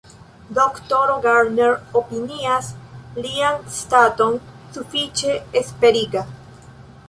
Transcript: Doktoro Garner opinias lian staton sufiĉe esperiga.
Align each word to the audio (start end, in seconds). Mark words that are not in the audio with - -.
Doktoro 0.59 1.17
Garner 1.25 1.75
opinias 2.01 2.71
lian 3.27 3.61
staton 3.83 4.41
sufiĉe 4.79 5.37
esperiga. 5.63 6.29